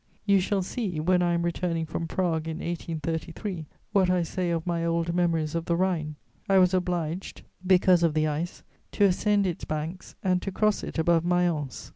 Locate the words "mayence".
11.23-11.89